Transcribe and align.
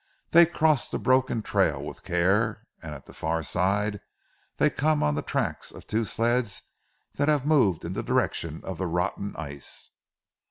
Dey 0.31 0.47
cross 0.47 0.89
the 0.89 0.97
broken 0.97 1.43
trail 1.43 1.79
with 1.85 2.01
care, 2.01 2.65
an' 2.81 2.95
at 2.95 3.05
the 3.05 3.13
far 3.13 3.43
side, 3.43 3.99
dey 4.57 4.71
come 4.71 5.03
on 5.03 5.15
ze 5.15 5.21
tracks 5.21 5.71
of 5.71 5.85
two 5.85 6.05
sleds 6.05 6.63
that 7.17 7.27
hav' 7.27 7.45
moved 7.45 7.85
in 7.85 7.93
ze 7.93 8.01
direction 8.01 8.61
of 8.63 8.79
ze 8.79 8.85
rotten 8.85 9.35
ice. 9.35 9.91